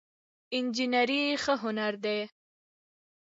انجينري 0.55 1.21
ښه 1.43 1.53
هنر 1.63 1.93
دی 2.03 2.19